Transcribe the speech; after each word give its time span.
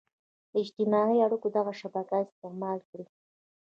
د 0.51 0.53
اجتماعي 0.63 1.17
اړيکو 1.25 1.47
دغه 1.57 1.71
شبکه 1.81 2.15
استعمال 2.25 2.77
کړي. 2.89 3.05